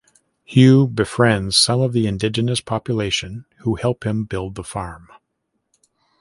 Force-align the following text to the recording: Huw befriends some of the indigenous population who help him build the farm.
Huw 0.51 0.87
befriends 0.87 1.55
some 1.57 1.79
of 1.79 1.93
the 1.93 2.07
indigenous 2.07 2.59
population 2.59 3.45
who 3.57 3.75
help 3.75 4.03
him 4.03 4.23
build 4.25 4.55
the 4.55 4.63
farm. 4.63 5.09